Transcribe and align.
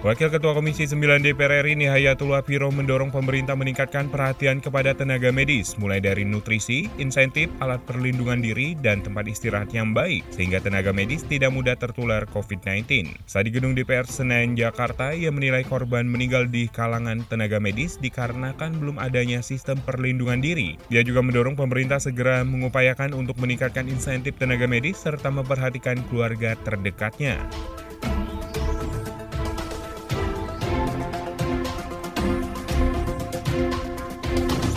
Wakil 0.00 0.32
Ketua 0.32 0.56
Komisi 0.56 0.88
9 0.88 1.20
DPR 1.20 1.60
RI 1.60 1.76
Nihayatul 1.76 2.32
Wafiro 2.32 2.72
mendorong 2.72 3.12
pemerintah 3.12 3.52
meningkatkan 3.52 4.08
perhatian 4.08 4.56
kepada 4.64 4.96
tenaga 4.96 5.28
medis, 5.28 5.76
mulai 5.76 6.00
dari 6.00 6.24
nutrisi, 6.24 6.88
insentif, 6.96 7.52
alat 7.60 7.84
perlindungan 7.84 8.40
diri, 8.40 8.72
dan 8.80 9.04
tempat 9.04 9.28
istirahat 9.28 9.68
yang 9.76 9.92
baik, 9.92 10.24
sehingga 10.32 10.56
tenaga 10.64 10.88
medis 10.96 11.20
tidak 11.28 11.52
mudah 11.52 11.76
tertular 11.76 12.24
COVID-19. 12.32 13.12
Saat 13.28 13.44
di 13.44 13.52
gedung 13.52 13.76
DPR 13.76 14.08
Senayan, 14.08 14.56
Jakarta, 14.56 15.12
ia 15.12 15.28
menilai 15.28 15.68
korban 15.68 16.08
meninggal 16.08 16.48
di 16.48 16.64
kalangan 16.72 17.20
tenaga 17.28 17.60
medis 17.60 18.00
dikarenakan 18.00 18.80
belum 18.80 18.96
adanya 18.96 19.44
sistem 19.44 19.76
perlindungan 19.84 20.40
diri. 20.40 20.80
Dia 20.88 21.04
juga 21.04 21.20
mendorong 21.20 21.60
pemerintah 21.60 22.00
segera 22.00 22.40
mengupayakan 22.40 23.12
untuk 23.12 23.36
meningkatkan 23.36 23.84
insentif 23.84 24.32
tenaga 24.40 24.64
medis 24.64 24.96
serta 24.96 25.28
memperhatikan 25.28 26.00
keluarga 26.08 26.56
terdekatnya. 26.64 27.36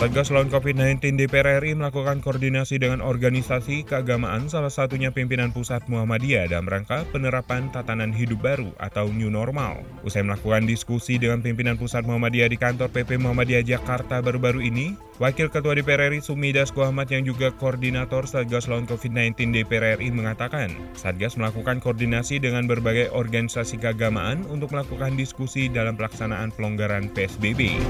Satgas 0.04 0.28
lawan 0.28 0.52
COVID-19 0.52 1.16
DPR 1.16 1.64
RI 1.64 1.72
melakukan 1.80 2.20
koordinasi 2.20 2.76
dengan 2.76 3.00
organisasi 3.00 3.88
keagamaan 3.88 4.52
salah 4.52 4.68
satunya 4.68 5.08
pimpinan 5.16 5.48
pusat 5.48 5.80
Muhammadiyah 5.88 6.52
dalam 6.52 6.68
rangka 6.68 7.08
penerapan 7.08 7.72
tatanan 7.72 8.12
hidup 8.12 8.44
baru 8.44 8.68
atau 8.76 9.08
new 9.08 9.32
normal. 9.32 9.80
Usai 10.04 10.20
melakukan 10.20 10.68
diskusi 10.68 11.16
dengan 11.16 11.40
pimpinan 11.40 11.80
pusat 11.80 12.04
Muhammadiyah 12.04 12.52
di 12.52 12.60
kantor 12.60 12.92
PP 12.92 13.16
Muhammadiyah 13.16 13.64
Jakarta 13.64 14.20
baru-baru 14.20 14.68
ini, 14.68 14.92
Wakil 15.24 15.48
Ketua 15.48 15.72
DPR 15.72 16.12
RI 16.12 16.20
Sumidas 16.20 16.68
Ahmad 16.76 17.08
yang 17.08 17.24
juga 17.24 17.48
koordinator 17.56 18.28
Satgas 18.28 18.68
lawan 18.68 18.84
COVID-19 18.84 19.56
DPR 19.56 19.96
RI 19.96 20.12
mengatakan, 20.12 20.68
Satgas 20.92 21.40
melakukan 21.40 21.80
koordinasi 21.80 22.44
dengan 22.44 22.68
berbagai 22.68 23.08
organisasi 23.08 23.80
keagamaan 23.80 24.44
untuk 24.52 24.68
melakukan 24.68 25.16
diskusi 25.16 25.72
dalam 25.72 25.96
pelaksanaan 25.96 26.52
pelonggaran 26.52 27.08
PSBB. 27.08 27.80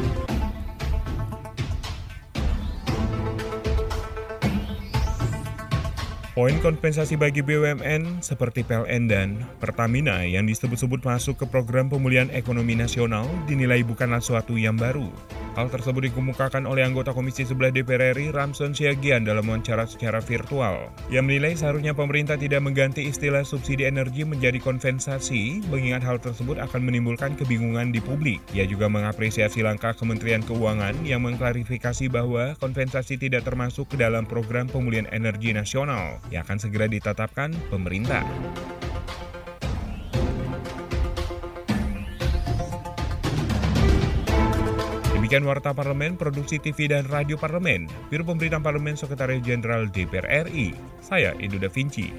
Poin 6.35 6.59
kompensasi 6.59 7.15
bagi 7.15 7.47
BUMN 7.47 8.19
seperti 8.19 8.67
PLN 8.67 9.07
dan 9.07 9.39
Pertamina 9.63 10.27
yang 10.27 10.51
disebut-sebut 10.51 11.07
masuk 11.07 11.39
ke 11.39 11.47
program 11.47 11.87
pemulihan 11.87 12.27
ekonomi 12.35 12.75
nasional 12.75 13.23
dinilai 13.47 13.87
bukanlah 13.87 14.19
suatu 14.19 14.59
yang 14.59 14.75
baru. 14.75 15.07
Hal 15.55 15.71
tersebut 15.71 16.11
dikemukakan 16.11 16.67
oleh 16.67 16.83
anggota 16.83 17.15
Komisi 17.15 17.47
11 17.47 17.71
DPR 17.71 18.11
RI 18.19 18.35
Ramson 18.35 18.75
Siagian 18.75 19.23
dalam 19.23 19.47
wawancara 19.47 19.87
secara 19.87 20.19
virtual. 20.19 20.91
Ia 21.15 21.23
menilai 21.23 21.55
seharusnya 21.55 21.95
pemerintah 21.95 22.35
tidak 22.35 22.59
mengganti 22.67 23.07
istilah 23.07 23.47
subsidi 23.47 23.87
energi 23.87 24.27
menjadi 24.27 24.59
kompensasi, 24.59 25.63
mengingat 25.71 26.03
hal 26.03 26.19
tersebut 26.19 26.59
akan 26.59 26.83
menimbulkan 26.83 27.39
kebingungan 27.39 27.95
di 27.95 28.03
publik. 28.03 28.43
Ia 28.51 28.67
juga 28.67 28.91
mengapresiasi 28.91 29.63
langkah 29.63 29.95
Kementerian 29.95 30.43
Keuangan 30.43 31.07
yang 31.07 31.23
mengklarifikasi 31.23 32.11
bahwa 32.11 32.59
kompensasi 32.59 33.15
tidak 33.15 33.47
termasuk 33.47 33.95
ke 33.95 33.97
dalam 33.97 34.27
program 34.27 34.67
pemulihan 34.67 35.07
energi 35.15 35.55
nasional 35.55 36.19
yang 36.35 36.43
akan 36.43 36.59
segera 36.59 36.91
ditetapkan 36.91 37.55
pemerintah. 37.71 38.27
Demikian 45.25 45.49
Warta 45.49 45.73
Parlemen, 45.73 46.21
Produksi 46.21 46.61
TV 46.61 46.93
dan 46.93 47.09
Radio 47.09 47.41
Parlemen, 47.41 47.89
Biro 48.13 48.29
Pemberitaan 48.29 48.61
Parlemen 48.61 48.93
Sekretaris 48.93 49.41
Jenderal 49.41 49.89
DPR 49.89 50.29
RI. 50.53 50.77
Saya 51.01 51.33
Edo 51.41 51.57
Da 51.57 51.73
Vinci. 51.73 52.13